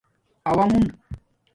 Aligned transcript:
اݸ 0.49 0.55
مُون 0.69 0.83